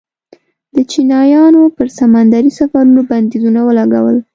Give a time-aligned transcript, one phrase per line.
[0.75, 4.17] د چینایانو پر سمندري سفرونو بندیزونه ولګول.